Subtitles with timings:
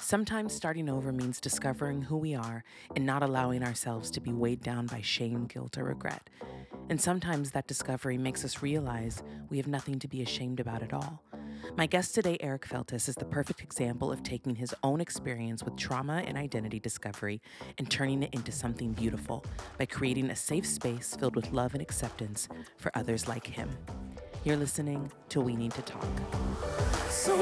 [0.00, 2.62] Sometimes starting over means discovering who we are
[2.94, 6.28] and not allowing ourselves to be weighed down by shame, guilt, or regret.
[6.88, 10.92] And sometimes that discovery makes us realize we have nothing to be ashamed about at
[10.92, 11.22] all.
[11.76, 15.76] My guest today, Eric Feltus, is the perfect example of taking his own experience with
[15.76, 17.40] trauma and identity discovery
[17.78, 19.44] and turning it into something beautiful
[19.76, 23.68] by creating a safe space filled with love and acceptance for others like him.
[24.44, 26.06] You're listening to We Need to Talk.
[27.08, 27.34] So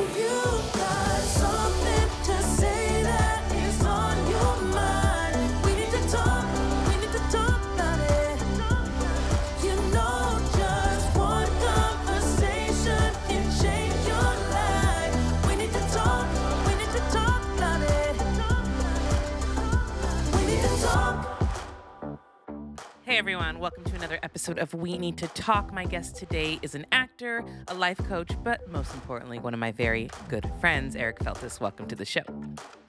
[23.25, 25.73] everyone, welcome to another episode of We Need to Talk.
[25.73, 29.73] My guest today is an actor, a life coach, but most importantly, one of my
[29.73, 31.59] very good friends, Eric Feltus.
[31.59, 32.21] Welcome to the show.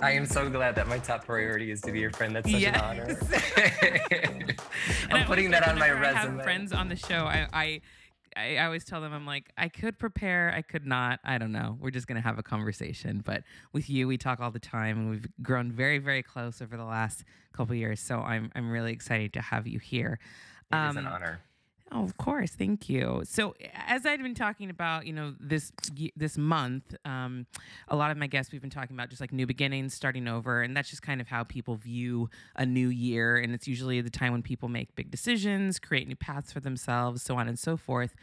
[0.01, 2.35] I am so glad that my top priority is to be your friend.
[2.35, 2.75] That's such yes.
[2.75, 3.17] an honor.
[5.09, 6.17] I'm putting that on my resume.
[6.17, 7.23] I have friends on the show.
[7.23, 7.81] I, I
[8.35, 11.19] I, I always tell them, I'm like, I could prepare, I could not.
[11.23, 11.77] I don't know.
[11.79, 13.21] We're just going to have a conversation.
[13.25, 16.77] But with you, we talk all the time and we've grown very, very close over
[16.77, 17.99] the last couple years.
[17.99, 20.19] So I'm, I'm really excited to have you here.
[20.71, 21.41] It um, is an um, honor.
[21.91, 23.21] Oh, of course, thank you.
[23.25, 23.53] So,
[23.87, 25.71] as I've been talking about, you know, this
[26.15, 27.45] this month, um,
[27.87, 30.63] a lot of my guests we've been talking about just like new beginnings, starting over,
[30.63, 33.37] and that's just kind of how people view a new year.
[33.37, 37.21] And it's usually the time when people make big decisions, create new paths for themselves,
[37.21, 38.15] so on and so forth.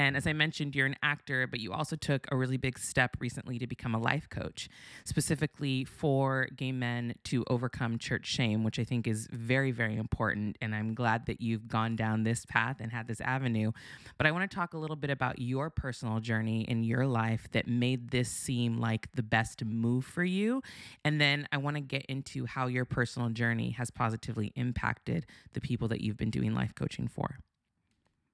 [0.00, 3.18] And as I mentioned, you're an actor, but you also took a really big step
[3.20, 4.70] recently to become a life coach,
[5.04, 10.56] specifically for gay men to overcome church shame, which I think is very, very important.
[10.62, 13.72] And I'm glad that you've gone down this path and had this avenue.
[14.16, 17.48] But I want to talk a little bit about your personal journey in your life
[17.52, 20.62] that made this seem like the best move for you.
[21.04, 25.60] And then I want to get into how your personal journey has positively impacted the
[25.60, 27.36] people that you've been doing life coaching for.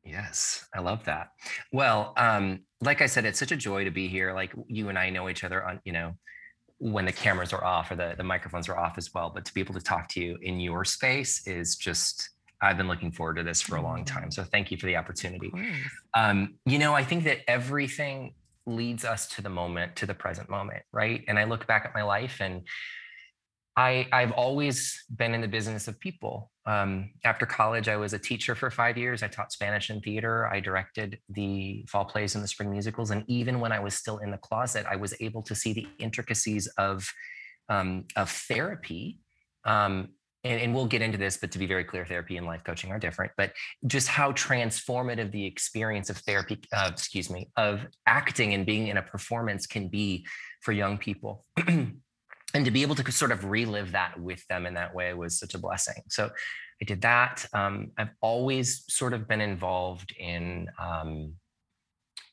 [0.07, 1.33] Yes, I love that.
[1.73, 4.33] Well, um, like I said, it's such a joy to be here.
[4.33, 6.13] Like you and I know each other on, you know,
[6.79, 9.31] when the cameras are off or the, the microphones are off as well.
[9.31, 12.31] But to be able to talk to you in your space is just,
[12.63, 14.31] I've been looking forward to this for a long time.
[14.31, 15.51] So thank you for the opportunity.
[16.15, 18.35] Um, you know, I think that everything
[18.67, 21.25] leads us to the moment, to the present moment, right?
[21.29, 22.63] And I look back at my life and
[23.77, 26.51] I, I've always been in the business of people.
[26.67, 29.23] Um, after college, I was a teacher for five years.
[29.23, 30.49] I taught Spanish and theater.
[30.49, 33.13] I directed the fall plays and the spring musicals.
[33.13, 35.87] And even when I was still in the closet, I was able to see the
[36.01, 37.09] intricacies of,
[37.69, 39.21] um, of therapy.
[39.65, 40.09] Um,
[40.43, 42.91] and, and we'll get into this, but to be very clear, therapy and life coaching
[42.91, 43.33] are different.
[43.37, 43.53] But
[43.87, 48.97] just how transformative the experience of therapy, uh, excuse me, of acting and being in
[48.97, 50.27] a performance can be
[50.63, 51.45] for young people.
[52.55, 55.39] and to be able to sort of relive that with them in that way was
[55.39, 56.03] such a blessing.
[56.09, 56.31] So
[56.81, 57.47] I did that.
[57.53, 61.33] Um, I've always sort of been involved in, um,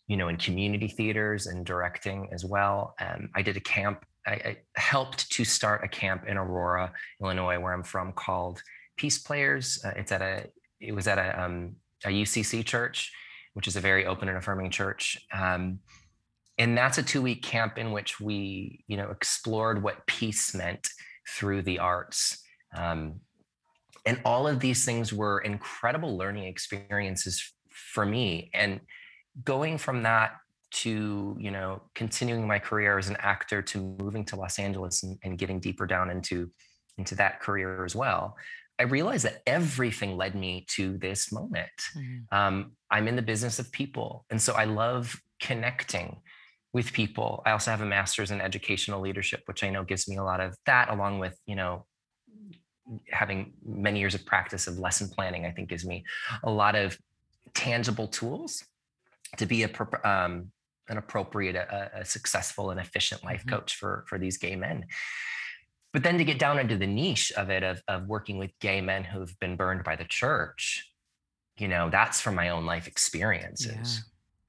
[0.07, 2.93] you know, in community theaters and directing as well.
[2.99, 4.05] Um, I did a camp.
[4.27, 8.61] I, I, helped to start a camp in Aurora, Illinois, where I'm from, called
[8.97, 9.81] Peace Players.
[9.83, 10.47] Uh, it's at a.
[10.79, 13.11] It was at a, um, a UCC church,
[13.53, 15.17] which is a very open and affirming church.
[15.33, 15.79] Um,
[16.57, 20.89] and that's a two week camp in which we you know explored what peace meant
[21.27, 22.43] through the arts.
[22.75, 23.21] Um,
[24.05, 28.51] and all of these things were incredible learning experiences for me.
[28.53, 28.81] And
[29.43, 30.33] going from that
[30.71, 35.19] to you know continuing my career as an actor to moving to los angeles and,
[35.23, 36.49] and getting deeper down into
[36.97, 38.35] into that career as well
[38.79, 41.69] i realized that everything led me to this moment.
[41.95, 42.35] Mm-hmm.
[42.35, 44.25] um, i'm in the business of people.
[44.31, 46.21] And so i love connecting
[46.73, 47.43] with people.
[47.45, 50.41] I also have a master's in educational leadership, which I know gives me a lot
[50.41, 51.85] of that, along with, you know,
[53.11, 56.03] having many years of practice of lesson planning, I think gives me
[56.43, 56.97] a lot of
[57.53, 58.63] tangible tools
[59.37, 59.69] to be a
[60.03, 60.51] um,
[60.89, 63.55] an appropriate, a, a, successful and efficient life mm-hmm.
[63.55, 64.85] coach for for these gay men.
[65.93, 68.81] But then to get down into the niche of it, of, of working with gay
[68.81, 70.91] men who've been burned by the church,
[71.57, 74.01] you know, that's from my own life experiences.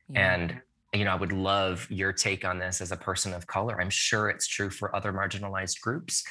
[0.08, 0.20] Yeah.
[0.20, 0.34] Yeah.
[0.34, 0.60] And
[0.94, 3.80] you know, I would love your take on this as a person of color.
[3.80, 6.22] I'm sure it's true for other marginalized groups,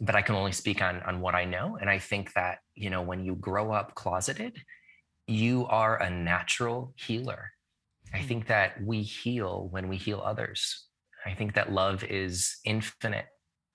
[0.00, 1.78] but I can only speak on on what I know.
[1.80, 4.58] And I think that, you know, when you grow up closeted,
[5.26, 7.50] you are a natural healer.
[8.12, 8.26] I hmm.
[8.26, 10.86] think that we heal when we heal others.
[11.24, 13.26] I think that love is infinite.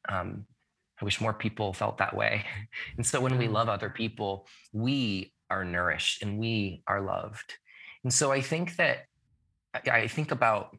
[0.08, 0.46] Um,
[1.02, 2.46] I wish more people felt that way.
[2.98, 7.54] And so when we love other people, we are nourished and we are loved.
[8.04, 9.06] And so I think that
[9.92, 10.76] I think about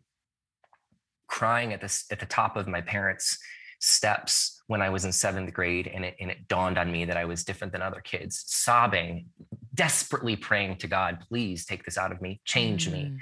[1.28, 3.38] crying at this at the top of my parents'
[3.80, 7.16] steps when I was in seventh grade, and it, and it dawned on me that
[7.16, 9.26] I was different than other kids, sobbing,
[9.74, 12.92] desperately praying to God, please take this out of me, change mm.
[12.92, 13.18] me.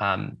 [0.00, 0.38] Um,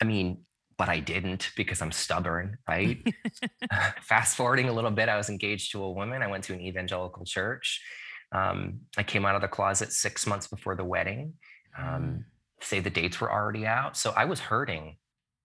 [0.00, 0.38] I mean,
[0.76, 3.06] but I didn't because I'm stubborn, right?
[4.02, 6.22] Fast forwarding a little bit, I was engaged to a woman.
[6.22, 7.80] I went to an evangelical church.
[8.32, 11.34] Um, I came out of the closet six months before the wedding.
[11.78, 12.24] Um, mm.
[12.62, 13.96] Say the dates were already out.
[13.96, 14.96] So I was hurting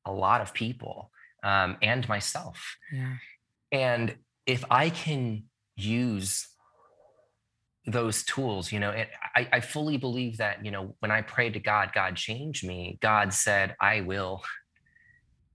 [0.05, 1.11] a lot of people
[1.43, 2.77] um, and myself.
[2.91, 3.15] Yeah.
[3.71, 4.15] And
[4.45, 5.43] if I can
[5.75, 6.47] use
[7.85, 11.53] those tools, you know, it, I, I fully believe that, you know, when I prayed
[11.53, 12.97] to God, God changed me.
[13.01, 14.43] God said, I will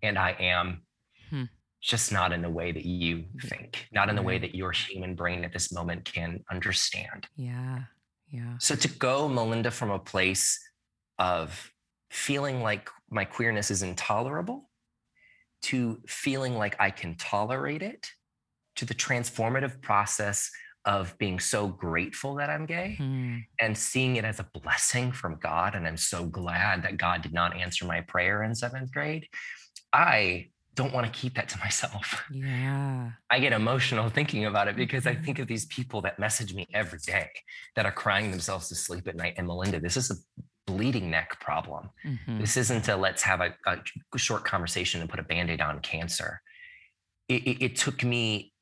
[0.02, 0.82] and I am.
[1.30, 1.44] Hmm.
[1.80, 5.16] Just not in the way that you think, not in the way that your human
[5.16, 7.26] brain at this moment can understand.
[7.34, 7.80] Yeah.
[8.30, 8.56] Yeah.
[8.58, 10.60] So to go, Melinda, from a place
[11.18, 11.72] of
[12.10, 14.68] feeling like my queerness is intolerable
[15.62, 18.10] to feeling like I can tolerate it
[18.76, 20.50] to the transformative process
[20.84, 23.40] of being so grateful that I'm gay mm.
[23.60, 25.74] and seeing it as a blessing from God.
[25.74, 29.28] And I'm so glad that God did not answer my prayer in seventh grade.
[29.92, 32.24] I don't want to keep that to myself.
[32.32, 33.10] Yeah.
[33.30, 35.24] I get emotional thinking about it because I mm-hmm.
[35.24, 37.30] think of these people that message me every day
[37.76, 39.34] that are crying themselves to sleep at night.
[39.36, 40.14] And Melinda, this is a
[40.66, 41.90] bleeding neck problem.
[42.04, 42.40] Mm-hmm.
[42.40, 45.80] This isn't a let's have a, a, short conversation and put a band aid on
[45.80, 46.40] cancer.
[47.28, 48.52] It, it, it took me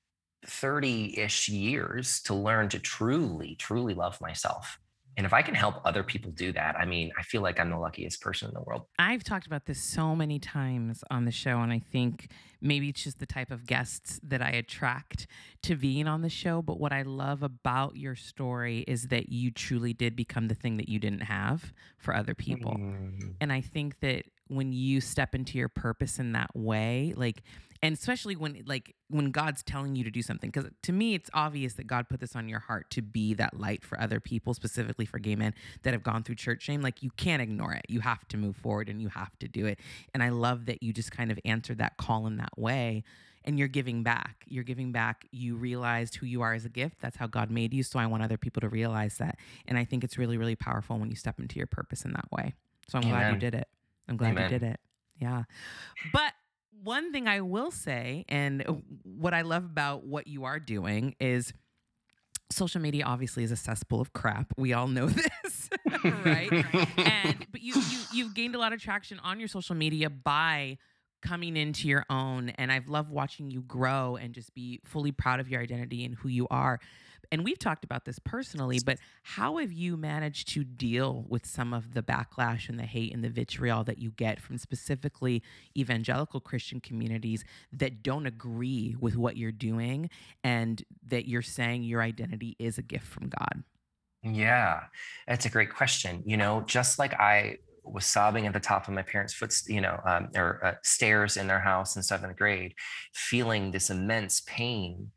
[0.46, 4.78] 30 ish years to learn to truly, truly love myself.
[5.16, 7.70] And if I can help other people do that, I mean, I feel like I'm
[7.70, 8.86] the luckiest person in the world.
[8.98, 12.30] I've talked about this so many times on the show, and I think
[12.60, 15.26] maybe it's just the type of guests that I attract
[15.64, 16.62] to being on the show.
[16.62, 20.76] But what I love about your story is that you truly did become the thing
[20.76, 22.72] that you didn't have for other people.
[22.72, 23.34] Mm.
[23.40, 27.42] And I think that when you step into your purpose in that way, like
[27.82, 31.30] and especially when like when god's telling you to do something because to me it's
[31.32, 34.54] obvious that god put this on your heart to be that light for other people
[34.54, 37.84] specifically for gay men that have gone through church shame like you can't ignore it.
[37.88, 39.78] You have to move forward and you have to do it.
[40.14, 43.04] And i love that you just kind of answered that call in that way
[43.46, 44.44] and you're giving back.
[44.48, 45.26] You're giving back.
[45.30, 46.96] You realized who you are as a gift.
[47.00, 47.82] That's how god made you.
[47.82, 49.38] So i want other people to realize that.
[49.66, 52.30] And i think it's really really powerful when you step into your purpose in that
[52.30, 52.54] way.
[52.88, 53.20] So i'm Amen.
[53.20, 53.68] glad you did it
[54.10, 54.50] i'm glad Amen.
[54.52, 54.80] you did it
[55.18, 55.44] yeah
[56.12, 56.32] but
[56.82, 61.52] one thing I will say, and what I love about what you are doing is
[62.50, 64.52] social media obviously is a cesspool of crap.
[64.56, 65.06] We all know
[65.42, 65.70] this,
[66.04, 66.52] right?
[66.96, 70.78] and but you you you've gained a lot of traction on your social media by
[71.22, 75.38] coming into your own and I've loved watching you grow and just be fully proud
[75.38, 76.80] of your identity and who you are
[77.32, 81.72] and we've talked about this personally, but how have you managed to deal with some
[81.72, 85.42] of the backlash and the hate and the vitriol that you get from specifically
[85.76, 90.10] evangelical Christian communities that don't agree with what you're doing
[90.42, 93.62] and that you're saying your identity is a gift from God?
[94.22, 94.80] Yeah,
[95.26, 96.22] that's a great question.
[96.26, 99.80] You know, just like I was sobbing at the top of my parents' foot, you
[99.80, 102.74] know, um, or uh, stairs in their house in seventh grade,
[103.14, 105.12] feeling this immense pain.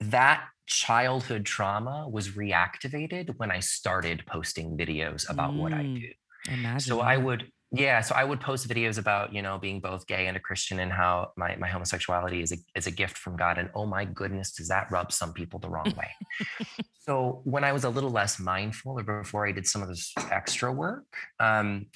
[0.00, 6.00] That childhood trauma was reactivated when I started posting videos about mm, what I mm,
[6.00, 6.08] do.
[6.52, 7.04] Imagine so that.
[7.04, 10.36] I would, yeah, so I would post videos about, you know, being both gay and
[10.36, 13.58] a Christian and how my, my homosexuality is a, is a gift from God.
[13.58, 16.10] And oh my goodness, does that rub some people the wrong way?
[17.00, 20.12] so when I was a little less mindful or before I did some of this
[20.30, 21.04] extra work,
[21.40, 21.86] um,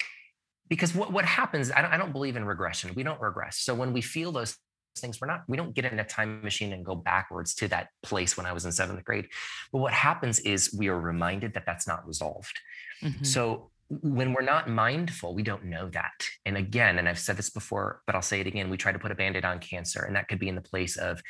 [0.68, 2.92] because what, what happens, I don't, I don't believe in regression.
[2.94, 3.58] We don't regress.
[3.58, 4.56] So when we feel those
[5.00, 7.88] things we're not we don't get in a time machine and go backwards to that
[8.02, 9.26] place when i was in seventh grade
[9.72, 12.58] but what happens is we are reminded that that's not resolved
[13.02, 13.24] mm-hmm.
[13.24, 17.50] so when we're not mindful we don't know that and again and i've said this
[17.50, 20.14] before but i'll say it again we try to put a band-aid on cancer and
[20.14, 21.22] that could be in the place of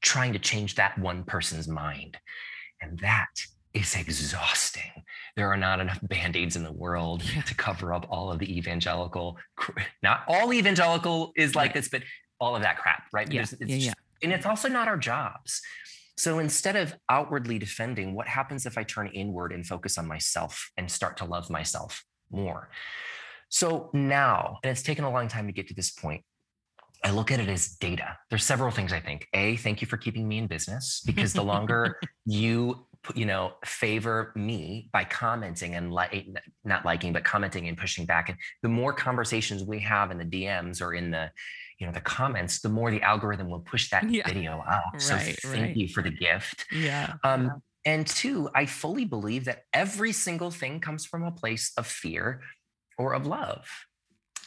[0.00, 2.16] trying to change that one person's mind
[2.80, 3.30] and that
[3.74, 5.04] is exhausting.
[5.36, 8.56] There are not enough band aids in the world to cover up all of the
[8.56, 9.38] evangelical.
[10.02, 12.02] Not all evangelical is like this, but
[12.40, 13.30] all of that crap, right?
[13.30, 13.92] Yeah, yeah, yeah.
[14.22, 15.60] And it's also not our jobs.
[16.16, 20.70] So instead of outwardly defending, what happens if I turn inward and focus on myself
[20.76, 22.68] and start to love myself more?
[23.48, 26.22] So now, and it's taken a long time to get to this point,
[27.02, 28.18] I look at it as data.
[28.28, 29.26] There's several things I think.
[29.32, 34.32] A, thank you for keeping me in business because the longer you you know favor
[34.36, 36.26] me by commenting and like
[36.64, 40.24] not liking but commenting and pushing back and the more conversations we have in the
[40.24, 41.30] DMs or in the
[41.78, 44.26] you know the comments the more the algorithm will push that yeah.
[44.28, 45.76] video out right, so thank right.
[45.76, 50.78] you for the gift yeah um and two i fully believe that every single thing
[50.78, 52.42] comes from a place of fear
[52.98, 53.66] or of love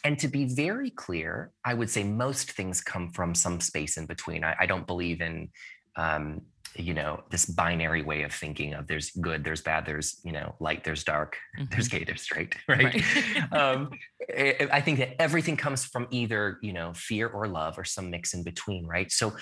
[0.04, 4.06] And to be very clear, I would say most things come from some space in
[4.06, 4.44] between.
[4.44, 5.50] I, I don't believe in
[5.96, 6.42] um,
[6.76, 10.56] you know this binary way of thinking of there's good there's bad there's you know
[10.60, 11.66] light there's dark mm-hmm.
[11.72, 13.52] there's gay there's straight right, right.
[13.54, 13.92] um,
[14.72, 18.34] i think that everything comes from either you know fear or love or some mix
[18.34, 19.34] in between right so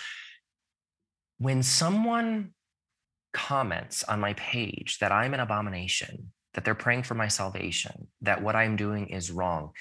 [1.38, 2.52] when someone
[3.34, 8.42] comments on my page that i'm an abomination that they're praying for my salvation that
[8.42, 9.72] what i'm doing is wrong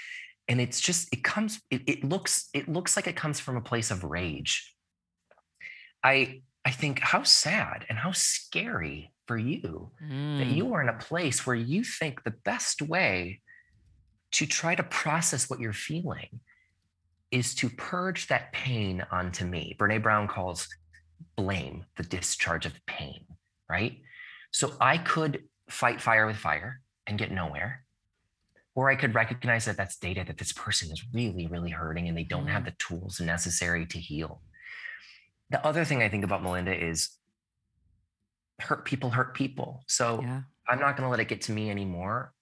[0.46, 3.60] and it's just it comes it, it looks it looks like it comes from a
[3.60, 4.74] place of rage
[6.04, 10.38] i I think how sad and how scary for you mm.
[10.38, 13.40] that you are in a place where you think the best way
[14.32, 16.40] to try to process what you're feeling
[17.30, 19.76] is to purge that pain onto me.
[19.78, 20.68] Brene Brown calls
[21.36, 23.24] blame the discharge of pain,
[23.68, 24.00] right?
[24.50, 27.84] So I could fight fire with fire and get nowhere.
[28.74, 32.16] Or I could recognize that that's data that this person is really, really hurting and
[32.16, 32.50] they don't mm.
[32.50, 34.42] have the tools necessary to heal
[35.50, 37.10] the other thing I think about Melinda is
[38.60, 39.82] hurt people hurt people.
[39.86, 40.42] So yeah.
[40.68, 42.32] I'm not going to let it get to me anymore.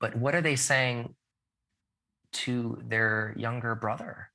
[0.00, 1.14] But what are they saying
[2.32, 4.30] to their younger brother,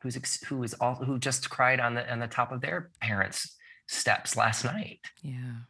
[0.00, 3.56] who's who is all who just cried on the on the top of their parents'
[3.86, 5.00] steps last night?
[5.22, 5.64] Yeah.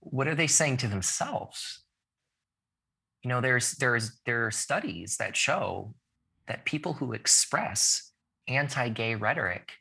[0.00, 1.82] What are they saying to themselves?
[3.22, 5.94] You know, there's there's there are studies that show
[6.46, 8.12] that people who express
[8.48, 9.72] anti-gay rhetoric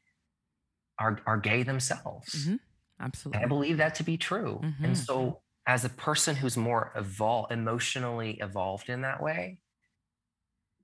[1.00, 2.34] are are gay themselves.
[2.34, 2.56] Mm-hmm.
[3.00, 3.38] Absolutely.
[3.38, 4.62] And I believe that to be true.
[4.64, 4.86] Mm-hmm.
[4.86, 9.60] And so as a person who's more evolved emotionally evolved in that way,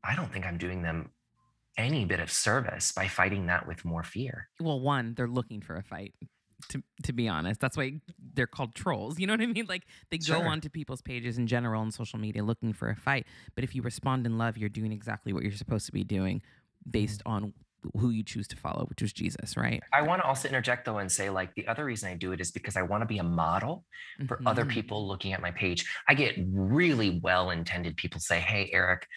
[0.04, 1.12] I don't think I'm doing them
[1.78, 4.50] any bit of service by fighting that with more fear.
[4.60, 6.14] Well, one, they're looking for a fight.
[6.70, 8.02] To, to be honest, that's why
[8.34, 9.18] they're called trolls.
[9.20, 9.66] You know what I mean?
[9.68, 10.38] Like they sure.
[10.38, 13.26] go onto people's pages in general on social media looking for a fight.
[13.56, 16.42] But if you respond in love, you're doing exactly what you're supposed to be doing
[16.90, 17.46] based mm-hmm.
[17.46, 17.54] on
[17.98, 19.82] who you choose to follow, which was Jesus, right?
[19.94, 22.42] I want to also interject though and say, like, the other reason I do it
[22.42, 23.86] is because I want to be a model
[24.28, 24.48] for mm-hmm.
[24.48, 25.86] other people looking at my page.
[26.08, 29.08] I get really well intended people say, Hey, Eric,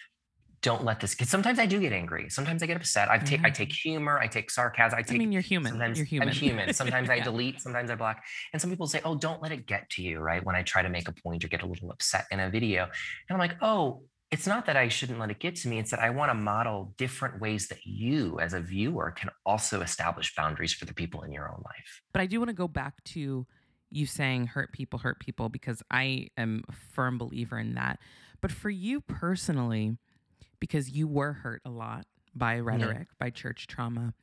[0.61, 2.27] don't let this because sometimes I do get angry.
[2.29, 3.11] Sometimes I get upset.
[3.11, 5.73] I take I take humor, I take sarcasm, I take I mean you're human.
[5.73, 6.29] Sometimes you're human.
[6.29, 6.73] I'm human.
[6.81, 7.15] Sometimes yeah.
[7.15, 8.17] I delete, sometimes I block.
[8.51, 10.43] And some people say, Oh, don't let it get to you, right?
[10.43, 12.85] When I try to make a point or get a little upset in a video.
[12.85, 12.91] And
[13.29, 15.79] I'm like, oh, it's not that I shouldn't let it get to me.
[15.79, 19.81] It's that I want to model different ways that you, as a viewer, can also
[19.81, 22.01] establish boundaries for the people in your own life.
[22.11, 23.45] But I do want to go back to
[23.91, 27.99] you saying hurt people, hurt people, because I am a firm believer in that.
[28.41, 29.97] But for you personally,
[30.59, 33.15] because you were hurt a lot by rhetoric, yeah.
[33.19, 34.13] by church trauma,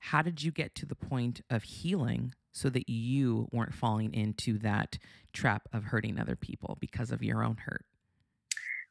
[0.00, 4.58] how did you get to the point of healing so that you weren't falling into
[4.58, 4.98] that
[5.32, 7.84] trap of hurting other people because of your own hurt?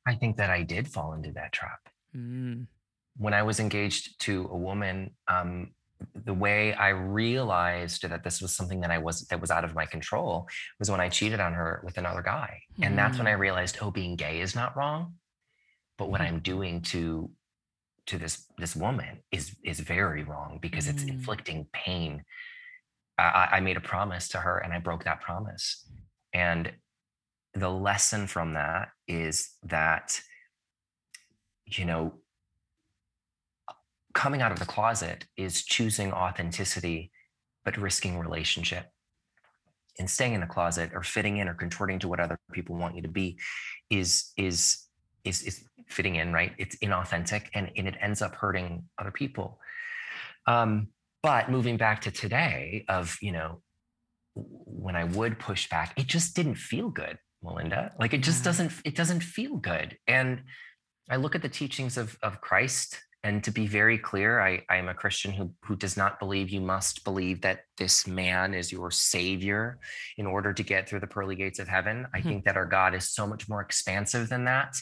[0.08, 1.80] I think that I did fall into that trap.
[2.16, 2.68] Mm.
[3.18, 5.72] When I was engaged to a woman, um,
[6.16, 9.76] the way I realized that this was something that I was that was out of
[9.76, 10.48] my control
[10.80, 12.86] was when I cheated on her with another guy, mm.
[12.86, 13.40] and that's when I mm.
[13.40, 15.16] realized, oh, being gay is not wrong,
[15.98, 16.28] but what mm.
[16.28, 17.30] I'm doing to
[18.08, 21.10] to this this woman is is very wrong because it's mm.
[21.10, 22.24] inflicting pain.
[23.18, 25.90] I, I made a promise to her, and I broke that promise,
[26.34, 26.72] and
[27.60, 30.20] the lesson from that is that
[31.66, 32.14] you know
[34.14, 37.12] coming out of the closet is choosing authenticity
[37.64, 38.90] but risking relationship.
[40.00, 42.96] And staying in the closet or fitting in or contorting to what other people want
[42.96, 43.38] you to be
[43.90, 44.86] is is
[45.24, 46.54] is, is fitting in right?
[46.58, 49.60] It's inauthentic and, and it ends up hurting other people.
[50.46, 50.88] Um,
[51.22, 53.62] but moving back to today of you know
[54.36, 57.94] when i would push back it just didn't feel good Melinda.
[58.00, 59.98] Like it just doesn't it doesn't feel good.
[60.08, 60.44] And
[61.10, 64.77] I look at the teachings of of Christ and to be very clear, I, I
[64.77, 68.72] am a Christian who who does not believe you must believe that this man is
[68.72, 69.79] your savior
[70.17, 72.08] in order to get through the pearly gates of heaven.
[72.13, 72.29] I mm-hmm.
[72.29, 74.77] think that our God is so much more expansive than that.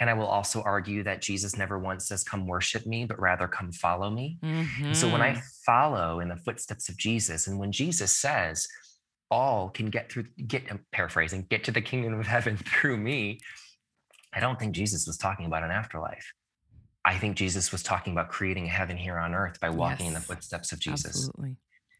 [0.00, 3.46] And I will also argue that Jesus never once says, Come worship me, but rather
[3.46, 4.38] come follow me.
[4.42, 4.94] Mm-hmm.
[4.94, 5.40] So when I mm-hmm.
[5.66, 8.66] follow in the footsteps of Jesus, and when Jesus says,
[9.32, 13.40] all can get through get I'm paraphrasing get to the kingdom of heaven through me
[14.34, 16.34] i don't think jesus was talking about an afterlife
[17.04, 20.08] i think jesus was talking about creating a heaven here on earth by walking yes.
[20.08, 21.56] in the footsteps of jesus Absolutely.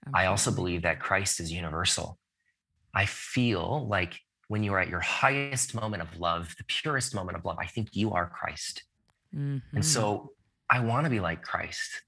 [0.06, 0.22] Absolutely.
[0.22, 2.18] i also believe that christ is universal
[2.94, 7.38] i feel like when you are at your highest moment of love the purest moment
[7.38, 8.82] of love i think you are christ
[9.34, 9.56] mm-hmm.
[9.74, 10.32] and so
[10.68, 12.02] i want to be like christ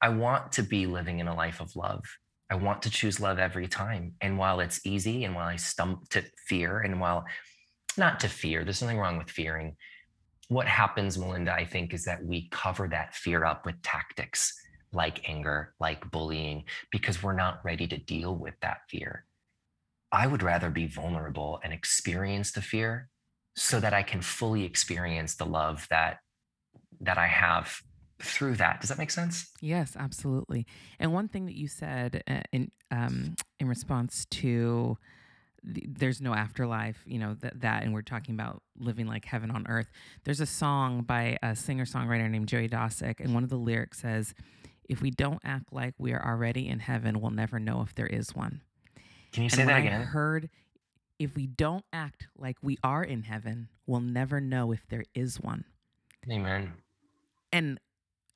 [0.00, 2.02] i want to be living in a life of love
[2.50, 4.14] I want to choose love every time.
[4.20, 7.24] And while it's easy and while I stump to fear and while
[7.96, 9.76] not to fear, there's nothing wrong with fearing.
[10.48, 14.52] what happens, Melinda, I think, is that we cover that fear up with tactics
[14.92, 19.24] like anger, like bullying, because we're not ready to deal with that fear.
[20.12, 23.08] I would rather be vulnerable and experience the fear
[23.56, 26.18] so that I can fully experience the love that
[27.00, 27.80] that I have
[28.24, 28.80] through that.
[28.80, 29.50] Does that make sense?
[29.60, 30.66] Yes, absolutely.
[30.98, 34.98] And one thing that you said uh, in um, in response to
[35.64, 39.66] there's no afterlife, you know, that, that, and we're talking about living like heaven on
[39.68, 39.90] earth.
[40.24, 44.00] There's a song by a singer songwriter named Joey Dosik, and one of the lyrics
[44.00, 44.34] says,
[44.88, 48.06] If we don't act like we are already in heaven, we'll never know if there
[48.06, 48.60] is one.
[49.32, 50.00] Can you and say that again?
[50.02, 50.50] I heard,
[51.18, 55.40] If we don't act like we are in heaven, we'll never know if there is
[55.40, 55.64] one.
[56.30, 56.72] Amen.
[57.52, 57.78] And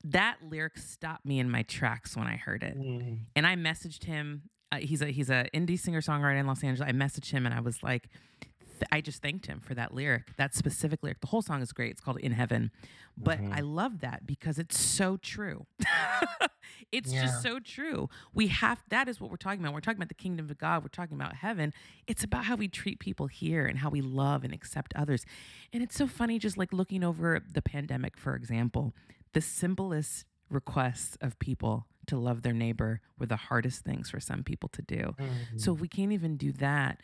[0.05, 2.79] that lyric stopped me in my tracks when I heard it.
[2.79, 3.19] Mm.
[3.35, 6.89] And I messaged him uh, he's a he's a indie singer songwriter in Los Angeles.
[6.89, 8.09] I messaged him and I was like,
[8.41, 11.21] th- I just thanked him for that lyric, that specific lyric.
[11.21, 11.93] The whole song is great.
[11.93, 12.71] It's called In Heaven,
[13.17, 13.55] but mm-hmm.
[13.55, 15.67] I love that because it's so true.
[16.93, 17.23] it's yeah.
[17.23, 18.09] just so true.
[18.35, 19.75] We have that is what we're talking about.
[19.75, 20.83] We're talking about the kingdom of God.
[20.83, 21.73] We're talking about heaven.
[22.07, 25.25] It's about how we treat people here and how we love and accept others.
[25.73, 28.95] And it's so funny, just like looking over the pandemic, for example,
[29.33, 34.43] the simplest requests of people to love their neighbor were the hardest things for some
[34.43, 35.15] people to do.
[35.19, 35.59] Mm-hmm.
[35.59, 37.01] So if we can't even do that,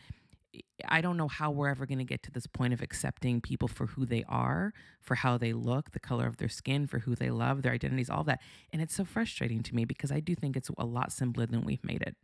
[0.88, 3.68] I don't know how we're ever going to get to this point of accepting people
[3.68, 7.14] for who they are, for how they look, the color of their skin, for who
[7.14, 8.40] they love, their identities, all that.
[8.73, 11.64] And it's so frustrating to me because I do think it's a lot simpler than
[11.64, 12.16] we've made it.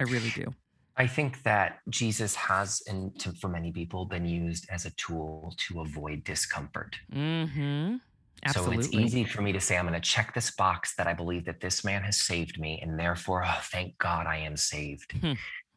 [0.00, 0.54] I really do.
[0.96, 3.10] I think that Jesus has, and
[3.40, 6.96] for many people, been used as a tool to avoid discomfort.
[7.12, 7.96] Mm-hmm.
[8.44, 8.76] Absolutely.
[8.76, 11.14] So it's easy for me to say, I'm going to check this box that I
[11.14, 12.78] believe that this man has saved me.
[12.82, 15.12] And therefore, oh, thank God I am saved.
[15.12, 15.32] Hmm.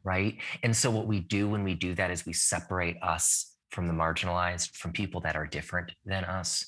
[0.08, 0.38] Right.
[0.64, 3.94] And so what we do when we do that is we separate us from the
[3.94, 6.66] marginalized, from people that are different than us.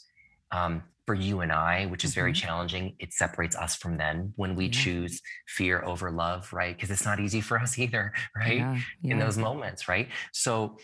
[0.52, 2.20] Um, for you and I, which is mm-hmm.
[2.20, 4.72] very challenging, it separates us from them when we yeah.
[4.72, 6.76] choose fear over love, right?
[6.76, 8.58] Because it's not easy for us either, right?
[8.58, 8.78] Yeah.
[9.02, 9.14] Yeah.
[9.14, 10.10] In those moments, right?
[10.34, 10.78] So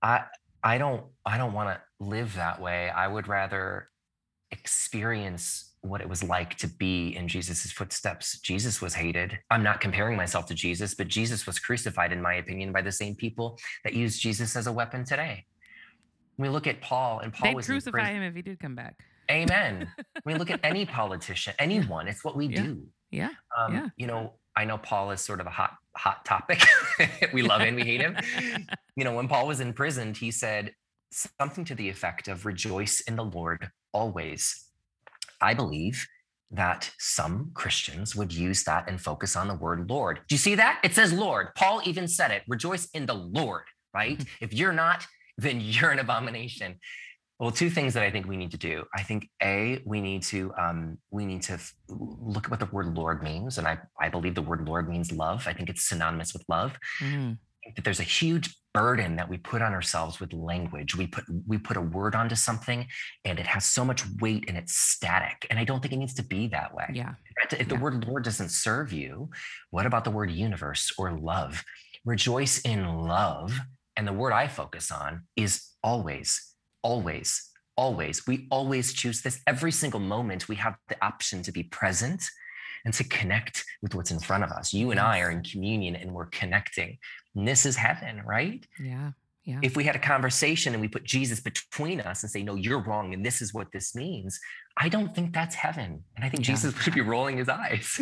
[0.00, 0.22] I
[0.64, 2.88] I don't I don't want to live that way.
[2.88, 3.90] I would rather
[4.52, 8.38] experience what it was like to be in Jesus's footsteps.
[8.38, 9.38] Jesus was hated.
[9.50, 12.92] I'm not comparing myself to Jesus, but Jesus was crucified, in my opinion, by the
[12.92, 15.44] same people that use Jesus as a weapon today.
[16.38, 18.94] We look at Paul, and Paul They'd was crucify him if he did come back.
[19.30, 19.90] Amen.
[20.24, 22.06] we look at any politician, anyone.
[22.06, 22.62] It's what we yeah.
[22.62, 22.86] do.
[23.10, 23.30] Yeah.
[23.56, 23.88] Um, yeah.
[23.96, 26.62] You know, I know Paul is sort of a hot hot topic.
[27.32, 28.16] we love him, we hate him.
[28.94, 30.74] You know, when Paul was imprisoned, he said
[31.10, 34.66] something to the effect of "Rejoice in the Lord always.
[35.40, 36.06] I believe
[36.50, 40.20] that some Christians would use that and focus on the word Lord.
[40.28, 40.80] Do you see that?
[40.84, 41.48] It says Lord.
[41.54, 44.22] Paul even said it rejoice in the Lord, right?
[44.40, 45.06] if you're not,
[45.38, 46.78] then you're an abomination.
[47.38, 48.84] Well, two things that I think we need to do.
[48.94, 52.66] I think a we need to um, we need to f- look at what the
[52.66, 55.48] word Lord means, and I I believe the word Lord means love.
[55.48, 56.78] I think it's synonymous with love.
[57.00, 57.38] Mm
[57.76, 60.96] that there's a huge burden that we put on ourselves with language.
[60.96, 62.86] We put we put a word onto something
[63.24, 65.46] and it has so much weight and it's static.
[65.50, 66.86] And I don't think it needs to be that way.
[66.92, 67.14] Yeah.
[67.50, 67.80] If the yeah.
[67.80, 69.30] word Lord doesn't serve you,
[69.70, 71.64] what about the word universe or love?
[72.04, 73.58] Rejoice in love.
[73.96, 78.26] And the word I focus on is always, always, always.
[78.26, 80.48] We always choose this every single moment.
[80.48, 82.24] We have the option to be present
[82.84, 84.72] and to connect with what's in front of us.
[84.72, 86.98] You and I are in communion and we're connecting.
[87.34, 88.66] And this is heaven, right?
[88.80, 89.12] Yeah.
[89.44, 89.58] Yeah.
[89.62, 92.78] If we had a conversation and we put Jesus between us and say, no, you're
[92.78, 94.38] wrong, and this is what this means,
[94.76, 96.04] I don't think that's heaven.
[96.14, 96.54] And I think yeah.
[96.54, 98.00] Jesus should be rolling his eyes.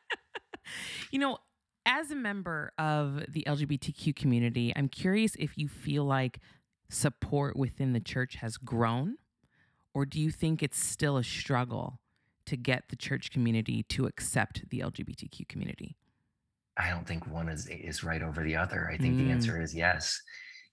[1.10, 1.38] you know,
[1.84, 6.40] as a member of the LGBTQ community, I'm curious if you feel like
[6.88, 9.16] support within the church has grown,
[9.92, 11.99] or do you think it's still a struggle
[12.50, 15.96] to get the church community to accept the LGBTQ community?
[16.76, 18.90] I don't think one is is right over the other.
[18.92, 19.26] I think mm.
[19.26, 20.20] the answer is yes.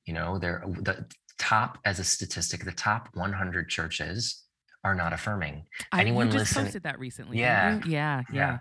[0.05, 1.05] You know, there the
[1.37, 4.43] top as a statistic, the top 100 churches
[4.83, 5.65] are not affirming.
[5.91, 7.39] I, Anyone you just listen, posted that recently.
[7.39, 8.33] Yeah, yeah, yeah.
[8.33, 8.57] yeah.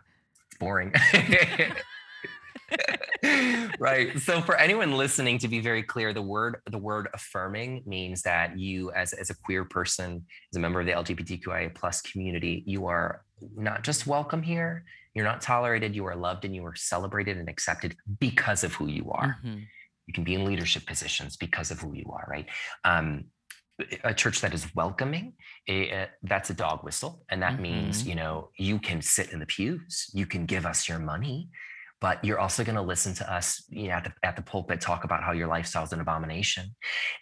[0.48, 0.92] It's boring.
[3.78, 4.18] right.
[4.18, 8.58] So for anyone listening to be very clear, the word the word affirming means that
[8.58, 12.86] you as, as a queer person, as a member of the LGBTQIA plus community, you
[12.86, 13.22] are
[13.56, 17.48] not just welcome here, you're not tolerated, you are loved and you are celebrated and
[17.48, 19.38] accepted because of who you are.
[19.44, 19.60] Mm-hmm.
[20.06, 22.46] You can be in leadership positions because of who you are, right?
[22.84, 23.26] Um,
[24.04, 25.34] a church that is welcoming
[25.66, 27.62] it, that's a dog whistle and that mm-hmm.
[27.62, 31.50] means you know you can sit in the pews you can give us your money
[32.00, 34.80] but you're also going to listen to us you know, at, the, at the pulpit
[34.80, 36.74] talk about how your lifestyle is an abomination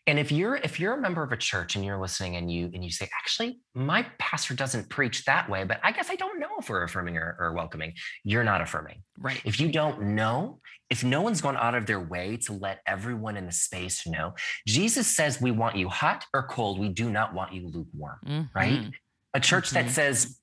[0.06, 2.70] and if you're if you're a member of a church and you're listening and you
[2.74, 6.38] and you say actually my pastor doesn't preach that way but i guess i don't
[6.38, 7.92] know if we're affirming or, or welcoming
[8.24, 10.60] you're not affirming right if you don't know
[10.90, 14.34] if no one's gone out of their way to let everyone in the space know
[14.66, 18.58] jesus says we want you hot or cold we do not want you lukewarm mm-hmm.
[18.58, 18.90] right
[19.34, 19.86] a church mm-hmm.
[19.86, 20.38] that says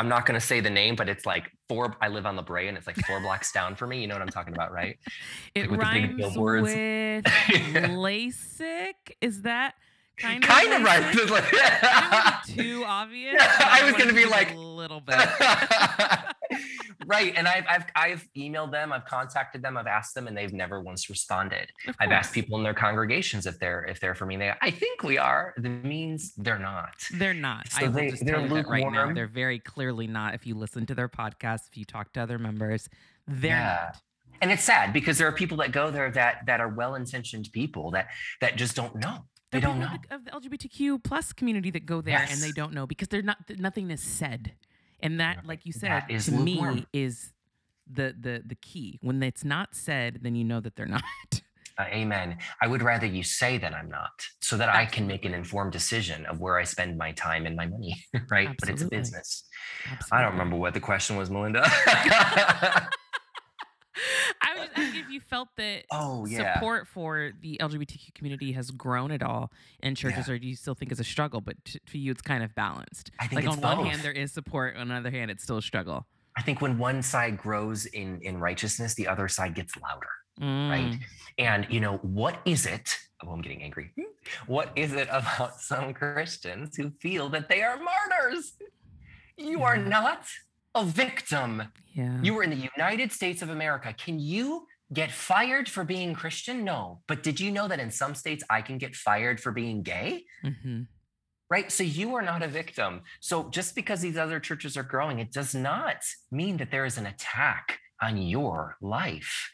[0.00, 1.94] I'm not going to say the name, but it's like four.
[2.00, 4.00] I live on La Brea, and it's like four blocks down for me.
[4.00, 4.98] You know what I'm talking about, right?
[5.54, 8.94] It like with rhymes with LASIK.
[9.20, 9.74] Is that
[10.16, 11.12] kind of kind of right?
[12.46, 13.42] too obvious.
[13.42, 15.18] I was going to be like a little bit.
[17.06, 17.32] Right.
[17.36, 20.80] And I've, I've, I've emailed them, I've contacted them, I've asked them, and they've never
[20.80, 21.70] once responded.
[21.98, 24.36] I've asked people in their congregations if they're, if they're for me.
[24.36, 25.54] They, I think we are.
[25.56, 26.94] That means they're not.
[27.12, 27.70] They're not.
[27.70, 29.12] So I they, they're right now.
[29.12, 30.34] They're very clearly not.
[30.34, 32.88] If you listen to their podcast, if you talk to other members,
[33.26, 33.78] they're yeah.
[33.86, 33.96] not
[34.40, 37.90] and it's sad because there are people that go there that that are well-intentioned people
[37.90, 38.08] that
[38.40, 42.14] that just don't know they don't know of the, lgbtq plus community that go there
[42.14, 42.32] yes.
[42.32, 44.52] and they don't know because they're not nothing is said
[45.02, 46.74] and that like you said to lukewarm.
[46.76, 47.32] me is
[47.92, 51.02] the the the key when it's not said then you know that they're not
[51.78, 54.10] uh, amen i would rather you say that i'm not
[54.40, 54.86] so that Absolutely.
[54.86, 57.94] i can make an informed decision of where i spend my time and my money
[58.30, 58.56] right Absolutely.
[58.58, 59.44] but it's a business
[59.90, 60.18] Absolutely.
[60.18, 61.64] i don't remember what the question was melinda
[64.40, 66.54] I was just asking if you felt that oh, yeah.
[66.54, 69.50] support for the LGBTQ community has grown at all
[69.82, 70.34] in churches, yeah.
[70.34, 71.40] or do you still think it's a struggle?
[71.40, 73.10] But to, for you, it's kind of balanced.
[73.18, 73.78] I think like on both.
[73.78, 74.76] one hand, there is support.
[74.76, 76.06] On the other hand, it's still a struggle.
[76.36, 80.08] I think when one side grows in in righteousness, the other side gets louder,
[80.40, 80.70] mm.
[80.70, 80.98] right?
[81.38, 82.96] And you know what is it?
[83.22, 83.92] Oh, I'm getting angry.
[84.46, 88.54] What is it about some Christians who feel that they are martyrs?
[89.36, 90.24] You are not
[90.74, 91.62] a victim.
[91.92, 92.20] Yeah.
[92.22, 93.92] You were in the United States of America.
[93.92, 96.64] Can you get fired for being Christian?
[96.64, 97.00] No.
[97.06, 100.24] But did you know that in some states I can get fired for being gay?
[100.44, 100.82] Mm-hmm.
[101.48, 101.72] Right.
[101.72, 103.02] So you are not a victim.
[103.18, 105.96] So just because these other churches are growing, it does not
[106.30, 109.52] mean that there is an attack on your life.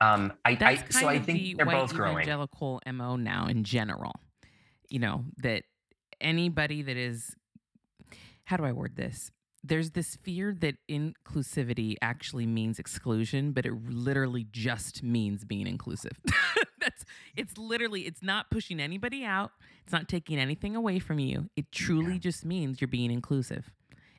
[0.00, 2.14] Um, I, That's I so I think the they're both growing.
[2.14, 4.12] Evangelical mo now in general.
[4.88, 5.62] You know that
[6.20, 7.36] anybody that is,
[8.44, 9.30] how do I word this?
[9.64, 16.18] There's this fear that inclusivity actually means exclusion, but it literally just means being inclusive.
[16.80, 17.04] That's
[17.36, 19.52] it's literally it's not pushing anybody out.
[19.84, 21.48] It's not taking anything away from you.
[21.56, 22.18] It truly yeah.
[22.18, 23.70] just means you're being inclusive.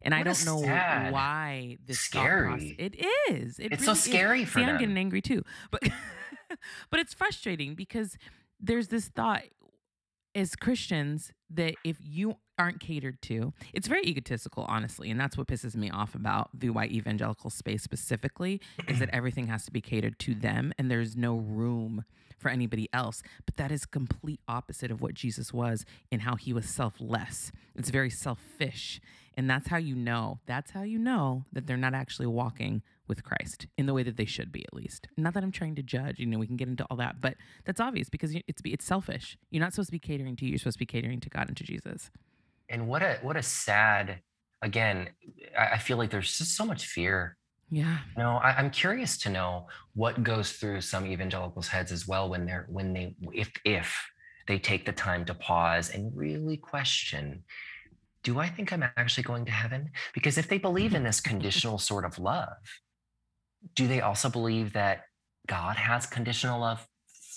[0.02, 1.12] And what I don't know sad.
[1.12, 2.48] why this scary.
[2.48, 3.60] Process, it is.
[3.60, 4.50] It it's really so scary is.
[4.50, 4.76] for See, them.
[4.76, 5.82] I'm getting angry too, but
[6.90, 8.18] but it's frustrating because
[8.60, 9.44] there's this thought
[10.36, 15.12] as Christians that if you aren't catered to, it's very egotistical, honestly.
[15.12, 19.48] And that's what pisses me off about the white evangelical space specifically, is that everything
[19.48, 22.06] has to be catered to them and there's no room
[22.40, 23.22] for anybody else.
[23.46, 27.52] But that is complete opposite of what Jesus was in how he was selfless.
[27.76, 29.02] It's very selfish.
[29.36, 33.24] And that's how you know, that's how you know that they're not actually walking with
[33.24, 35.08] Christ in the way that they should be, at least.
[35.18, 37.36] Not that I'm trying to judge, you know, we can get into all that, but
[37.66, 39.38] that's obvious because it's it's selfish.
[39.50, 40.52] You're not supposed to be catering to you.
[40.52, 42.12] You're supposed to be catering to God and to Jesus.
[42.74, 44.20] And what a what a sad.
[44.62, 45.10] Again,
[45.58, 47.38] I feel like there's just so much fear.
[47.70, 48.00] Yeah.
[48.16, 52.30] You know, I, I'm curious to know what goes through some evangelicals' heads as well
[52.30, 53.96] when they're when they if if
[54.48, 57.44] they take the time to pause and really question
[58.24, 59.92] do I think I'm actually going to heaven?
[60.14, 62.56] Because if they believe in this conditional sort of love,
[63.76, 65.04] do they also believe that
[65.48, 66.88] God has conditional love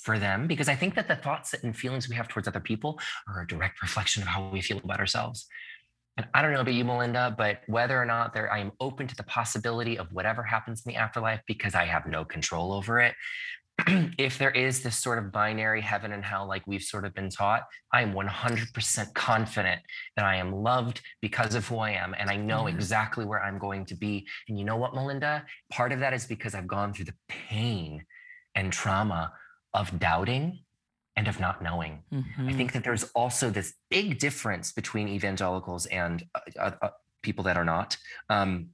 [0.06, 0.46] for them?
[0.46, 3.46] Because I think that the thoughts and feelings we have towards other people are a
[3.46, 5.46] direct reflection of how we feel about ourselves.
[6.16, 9.08] And I don't know about you, Melinda, but whether or not there, I am open
[9.08, 13.00] to the possibility of whatever happens in the afterlife because I have no control over
[13.00, 13.14] it.
[14.16, 17.28] if there is this sort of binary heaven and hell, like we've sort of been
[17.28, 19.82] taught, I am 100% confident
[20.16, 22.14] that I am loved because of who I am.
[22.16, 22.76] And I know mm-hmm.
[22.76, 24.26] exactly where I'm going to be.
[24.48, 25.44] And you know what, Melinda?
[25.70, 28.04] Part of that is because I've gone through the pain
[28.54, 29.32] and trauma
[29.76, 30.60] of doubting
[31.16, 32.02] and of not knowing.
[32.12, 32.48] Mm-hmm.
[32.48, 36.88] I think that there's also this big difference between evangelicals and uh, uh, uh
[37.22, 37.96] people that are not.
[38.28, 38.70] Um,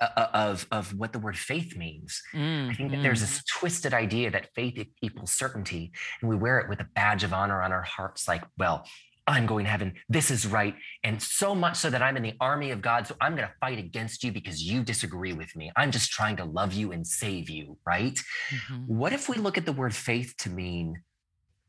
[0.00, 2.22] uh, of of what the word faith means.
[2.32, 3.02] Mm, I think that mm.
[3.02, 7.24] there's this twisted idea that faith equals certainty, and we wear it with a badge
[7.24, 8.86] of honor on our hearts, like, well,
[9.28, 9.92] I'm going to heaven.
[10.08, 13.06] This is right, and so much so that I'm in the army of God.
[13.06, 15.70] So I'm going to fight against you because you disagree with me.
[15.76, 18.18] I'm just trying to love you and save you, right?
[18.50, 18.96] Mm-hmm.
[19.00, 21.02] What if we look at the word faith to mean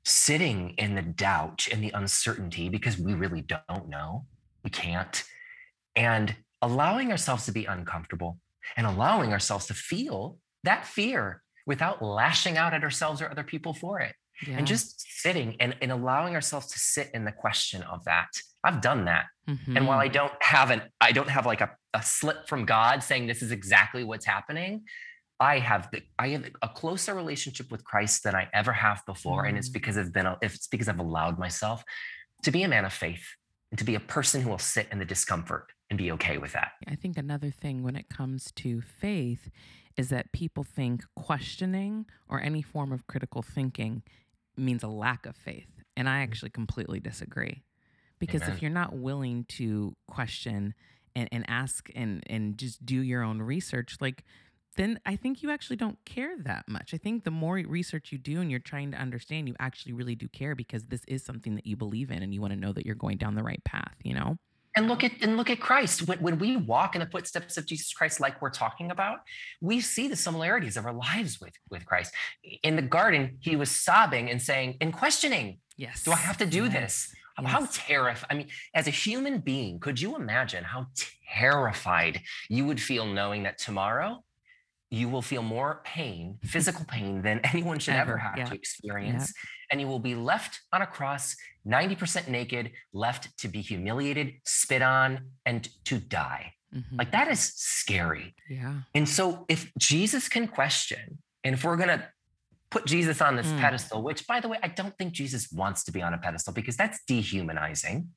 [0.05, 4.25] sitting in the doubt and the uncertainty because we really don't know,
[4.63, 5.23] we can't,
[5.95, 8.39] and allowing ourselves to be uncomfortable.
[8.77, 13.73] and allowing ourselves to feel that fear without lashing out at ourselves or other people
[13.73, 14.15] for it.
[14.47, 14.57] Yeah.
[14.57, 18.29] And just sitting and, and allowing ourselves to sit in the question of that.
[18.63, 19.25] I've done that.
[19.47, 19.99] And while.
[19.99, 23.41] I don't have an, I don't have like a, a slip from God saying this
[23.41, 24.83] is exactly what's happening.
[25.39, 29.45] I have the, I have a closer relationship with Christ than I ever have before,
[29.45, 29.73] and it's Mm.
[29.73, 31.83] because I've been, a- it's because I've allowed myself
[32.43, 33.25] to be a man of faith
[33.71, 36.51] and to be a person who will sit in the discomfort and be okay with
[36.53, 36.71] that.
[36.87, 39.49] I think another thing when it comes to faith
[39.97, 44.03] is that people think questioning or any form of critical thinking
[44.59, 45.69] means a lack of faith.
[45.95, 46.23] And I mm.
[46.23, 47.63] actually completely disagree.
[48.19, 48.55] Because Amen.
[48.55, 50.73] if you're not willing to question
[51.15, 54.23] and, and ask and, and just do your own research, like,
[54.75, 56.93] then I think you actually don't care that much.
[56.93, 60.15] I think the more research you do and you're trying to understand, you actually really
[60.15, 62.71] do care because this is something that you believe in and you want to know
[62.73, 64.37] that you're going down the right path, you know?
[64.79, 66.07] And look at and look at Christ.
[66.07, 69.17] When, when we walk in the footsteps of Jesus Christ, like we're talking about,
[69.59, 72.13] we see the similarities of our lives with, with Christ.
[72.63, 76.03] In the garden, he was sobbing and saying, and questioning, Yes.
[76.03, 76.73] do I have to do Yes.
[76.73, 77.13] this?
[77.45, 77.77] How Yes.
[77.87, 78.27] terrified.
[78.31, 80.87] I mean, as a human being, could you imagine how
[81.29, 84.23] terrified you would feel knowing that tomorrow
[84.91, 88.45] you will feel more pain, physical pain, than anyone should ever, Ever, have yeah.
[88.45, 89.33] to experience?
[89.71, 91.35] And you will be left on a cross,
[91.67, 96.53] 90% naked, left to be humiliated, spit on, and to die.
[96.73, 96.97] Mhm.
[96.97, 98.35] Like that is scary.
[98.49, 98.81] yeah.
[98.95, 102.07] And so, if Jesus can question, and if we're going to
[102.71, 103.59] put Jesus on this Mm.
[103.59, 106.53] pedestal, which by the way, I don't think Jesus wants to be on a pedestal
[106.53, 108.09] because that's dehumanizing.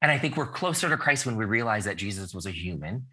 [0.00, 3.06] And I think we're closer to Christ when we realize that Jesus was a human.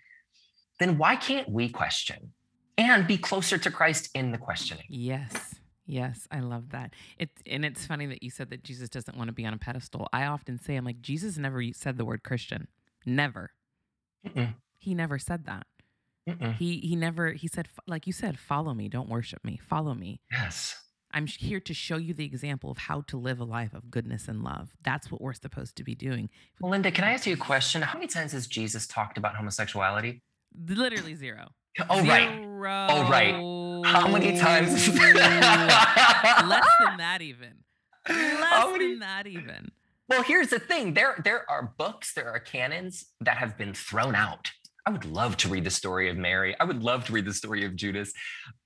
[0.79, 2.33] Then why can't we question
[2.77, 4.85] and be closer to Christ in the questioning?
[4.89, 5.55] Yes.
[5.85, 6.93] Yes, I love that.
[7.17, 9.57] It and it's funny that you said that Jesus doesn't want to be on a
[9.57, 10.09] pedestal.
[10.11, 12.67] I often say I'm like Jesus never said the word Christian.
[13.05, 13.51] Never.
[14.27, 15.65] Mm-mm, He never said that.
[16.27, 16.55] mm-mm.
[16.57, 19.57] He he never he said like you said follow me, don't worship me.
[19.65, 20.19] Follow me.
[20.29, 20.75] Yes.
[21.13, 24.27] I'm here to show you the example of how to live a life of goodness
[24.27, 24.71] and love.
[24.83, 26.29] That's what we're supposed to be doing.
[26.61, 27.81] Melinda, can I ask you a question?
[27.81, 30.21] How many times has Jesus talked about homosexuality?
[30.67, 31.51] Literally zero.
[31.89, 32.43] Oh, right.
[32.89, 33.33] Oh, right.
[33.85, 34.87] How many times?
[34.87, 37.53] Less than that even.
[38.09, 39.71] Less many- than that even.
[40.09, 40.93] Well, here's the thing.
[40.93, 44.51] There, there are books, there are canons that have been thrown out.
[44.85, 46.55] I would love to read the story of Mary.
[46.61, 48.13] I would love to read the story of Judas.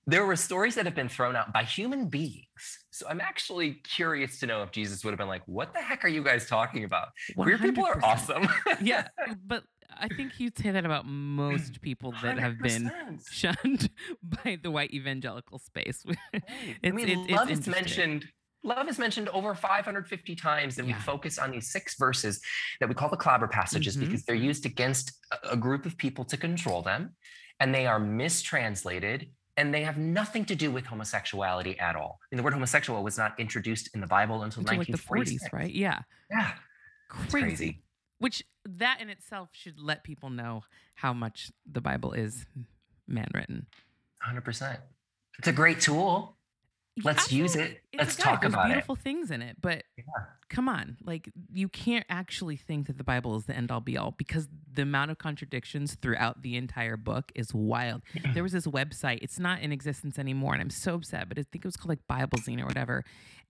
[0.06, 2.45] There were stories that have been thrown out by human beings.
[2.91, 6.06] So I'm actually curious to know if Jesus would have been like, what the heck
[6.06, 7.08] are you guys talking about?
[7.36, 8.47] Queer people are awesome.
[8.82, 9.08] yeah,
[9.47, 9.63] but
[10.02, 13.32] I think you'd say that about most people that have been 100%.
[13.32, 13.90] shunned
[14.24, 16.04] by the white evangelical space.
[16.34, 16.38] I
[16.82, 18.26] It's- mean, it's- it's love is mentioned.
[18.64, 20.96] Love is mentioned over 550 times, and Yeah.
[20.96, 22.42] we focus on these six verses
[22.80, 24.02] that we call the clobber passages Mhm.
[24.02, 27.16] because they're used against a- group of people to control them,
[27.60, 32.20] and they are mistranslated, and they have nothing to do with homosexuality at all.
[32.32, 35.42] And the word homosexual was not introduced in the Bible until Until like the 40s,
[35.52, 35.74] right?
[35.74, 36.00] Yeah.
[36.30, 36.54] Yeah,
[37.10, 37.32] Crazy.
[37.42, 37.84] crazy.
[38.22, 40.64] Which that in itself should let people know
[40.96, 42.46] how much the Bible is
[43.08, 43.66] man written.
[44.26, 44.78] 100%.
[45.40, 46.38] It's a great tool.
[47.04, 47.82] Let's use it.
[47.98, 48.74] Let's talk There's about it.
[48.74, 50.04] beautiful things in it, but Yeah.
[50.50, 53.98] come on, like you can't actually think that the Bible is the end all be
[53.98, 58.04] all because the amount of contradictions throughout the entire book is wild.
[58.34, 61.44] there was this website, it's not in existence anymore, and I'm so upset, but I
[61.44, 63.04] think it was called like Bible Zine or whatever,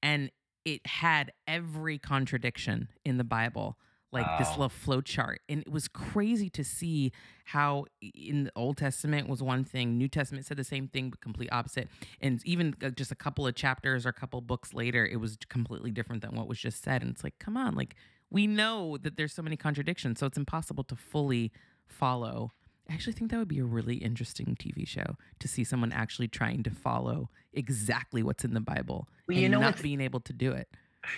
[0.03, 0.31] and
[0.63, 3.77] it had every contradiction in the Bible.
[4.11, 4.55] Like this Wow.
[4.55, 5.41] little flow chart.
[5.47, 7.11] And it was crazy to see
[7.45, 11.21] how in the Old Testament was one thing, New Testament said the same thing, but
[11.21, 11.87] complete opposite
[12.19, 15.37] and even uh, just a couple of chapters or a couple books later it was
[15.49, 17.95] completely different than what was just said and it's like come on like
[18.29, 21.51] we know that there's so many contradictions so it's impossible to fully
[21.85, 22.51] follow
[22.89, 26.27] i actually think that would be a really interesting tv show to see someone actually
[26.27, 30.19] trying to follow exactly what's in the bible Well, you and know not being able
[30.21, 30.67] to do it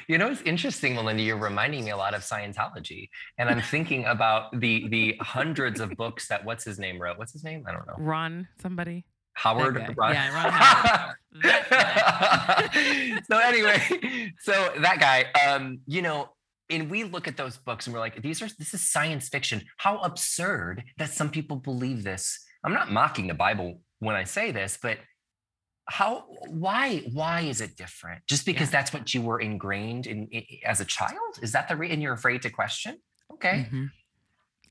[0.07, 1.21] You know, it's interesting, Melinda.
[1.23, 5.91] You're reminding me a lot of Scientology, and I'm thinking about the the hundreds of
[5.97, 7.17] books that what's his name wrote.
[7.17, 7.63] What's his name?
[7.67, 7.95] I don't know.
[7.97, 9.75] ron somebody Howard.
[9.97, 11.15] Ron- Yeah, Ron Howard.
[13.29, 16.29] So anyway, so that guy, um, you know,
[16.69, 19.63] and we look at those books and we're like, these are this is science fiction.
[19.77, 22.39] How absurd that some people believe this.
[22.63, 24.97] I'm not mocking the Bible when I say this, but
[25.89, 28.79] how why why is it different just because Yeah.
[28.79, 32.13] that's what you were ingrained in, i as a child is that the reason you're
[32.13, 32.99] afraid to question
[33.31, 33.91] okay Mhm.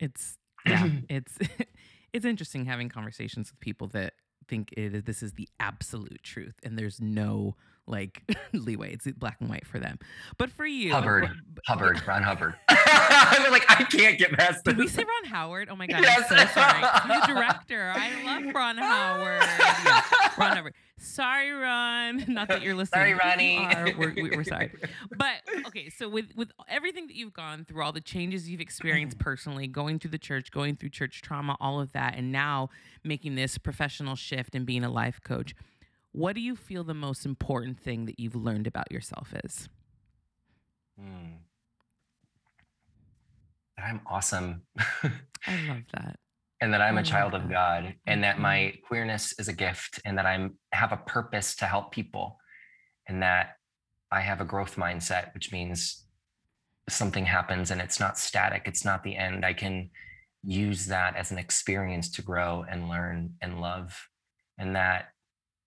[0.00, 1.38] it's yeah it's
[2.12, 4.14] it's interesting having conversations with people that
[4.48, 8.92] think it is, this is the absolute truth and there's no like leeway.
[8.92, 9.98] It's black and white for them.
[10.38, 11.30] But for you, Hubbard,
[11.66, 12.54] Hubbard, Ron Hubbard.
[12.68, 15.68] I'm like, I can't get past Did we say Ron Howard?
[15.70, 16.30] Oh my god, Yes.
[16.30, 17.14] I'm so sorry.
[17.14, 17.92] He's the director.
[17.94, 19.42] I love Ron Howard.
[19.42, 20.02] Yeah,
[20.38, 20.74] Ron Howard.
[20.98, 22.24] Sorry, Ron.
[22.28, 23.00] Not that you're listening.
[23.00, 23.54] Sorry, Ronnie.
[23.54, 24.70] you are, we're, we're sorry.
[25.16, 29.18] But okay, so with with everything that you've gone through, all the changes you've experienced
[29.18, 29.20] mm.
[29.20, 32.70] personally, going through the church, going through church trauma, all of that, and now
[33.02, 35.56] making this professional shift and being a life coach,
[36.12, 39.68] what do you feel the most important thing that you've learned about yourself is?
[40.98, 41.36] Hmm.
[43.78, 44.62] I'm awesome.
[45.46, 46.16] I love that.
[46.60, 47.50] and that I'm I a child of.
[47.50, 48.40] God and that Mhm.
[48.40, 52.38] my queerness is a gift and that I'm have a purpose to help people
[53.08, 53.56] and that
[54.12, 56.06] I have a growth mindset which means
[56.88, 59.90] something happens and it's not static it's not the end I can
[60.44, 64.08] use that as an experience to grow and learn and love
[64.58, 65.11] and that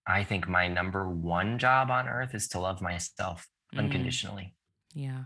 [0.08, 3.80] I think my number one job on earth is to love myself Mm.
[3.80, 4.56] unconditionally.
[4.94, 5.24] Yeah.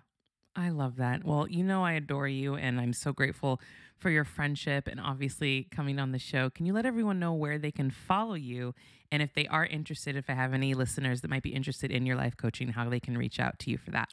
[0.55, 1.23] I love that.
[1.23, 3.61] Well, you know, I adore you and I'm so grateful
[3.97, 6.49] for your friendship and obviously coming on the show.
[6.49, 8.73] Can you let everyone know where they can follow you?
[9.11, 12.05] And if they are interested, if I have any listeners that might be interested in
[12.05, 14.09] your life coaching, how they can reach out to you for that.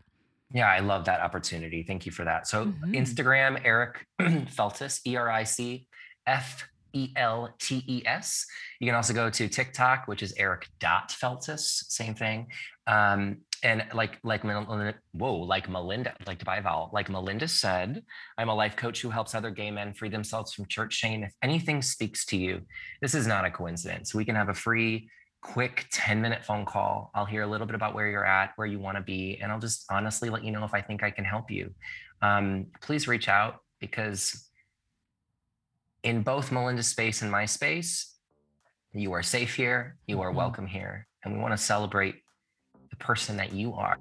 [0.52, 1.82] Yeah, I love that opportunity.
[1.82, 2.46] Thank you for that.
[2.46, 2.94] So Mhm.
[2.94, 5.88] Instagram, Eric Feltes, E R I C
[6.26, 8.46] F E L T E S.
[8.80, 12.46] You can also go to TikTok, which is Eric dot Feltes, same thing.
[12.86, 16.90] Um, and like like whoa, like Melinda, like to buy a vowel.
[16.92, 18.02] Like Melinda said,
[18.38, 21.22] I'm a life coach who helps other gay men free themselves from church shame.
[21.22, 22.62] If anything speaks to you,
[23.02, 24.14] this is not a coincidence.
[24.14, 25.10] We can have a free
[25.42, 27.10] quick 10 minute phone call.
[27.14, 29.52] I'll hear a little bit about where you're at, where you want to be, and
[29.52, 31.72] I'll just honestly let you know if I think I can help you.
[32.22, 34.45] Um, please reach out because
[36.06, 38.14] in both Melinda's space and my space,
[38.92, 40.36] you are safe here, you are Mhm.
[40.36, 42.22] welcome here, and we want to celebrate
[42.90, 43.98] the person that you are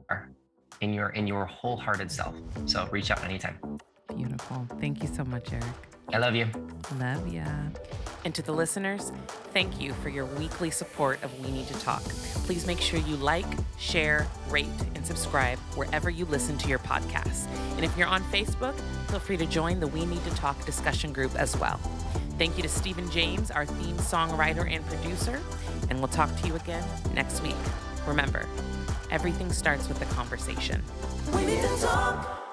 [0.81, 2.35] in your in your wholehearted self.
[2.67, 3.57] So reach out anytime.
[4.15, 4.67] Beautiful.
[4.79, 5.94] Thank you so much, Eric.
[6.15, 6.47] I love you.
[6.97, 7.43] Love ya.
[8.23, 9.11] And to the listeners,
[9.53, 12.01] thank you for your weekly support of We Need to Talk.
[12.45, 13.45] Please make sure you like,
[13.77, 17.47] share, rate, and subscribe wherever you listen to your podcasts.
[17.75, 21.11] And if you're on Facebook, feel free to join the We Need to Talk discussion
[21.11, 21.79] group as well.
[22.37, 25.41] Thank you to Stephen James, our theme songwriter and producer,
[25.89, 27.55] and we'll talk to you again next week.
[28.07, 28.47] Remember,
[29.11, 30.81] everything starts with a conversation.
[31.33, 32.44] We need to talk.